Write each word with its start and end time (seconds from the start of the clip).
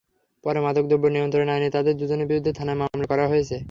পরে 0.43 0.59
মাদকদ্রব্য 0.65 1.05
নিয়ন্ত্রণ 1.07 1.47
আইনে 1.49 1.69
তাঁদের 1.75 1.95
দুজনের 1.99 2.27
বিরুদ্ধে 2.27 2.51
থানায় 2.59 2.79
মামলা 2.81 3.05
করা 3.11 3.25
হয়েছে। 3.31 3.55